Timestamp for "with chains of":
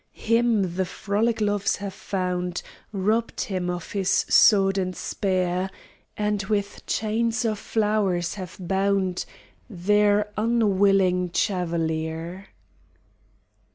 6.45-7.59